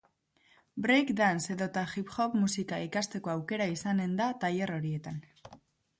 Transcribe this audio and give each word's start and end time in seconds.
Break 0.85 1.11
dance 1.19 1.51
edota 1.57 1.83
hip 1.93 2.09
hop 2.15 2.39
musika 2.45 2.79
ikastekoaukera 2.87 3.71
izanen 3.77 4.19
da 4.23 4.31
tailer 4.45 4.75
horietan. 4.79 5.25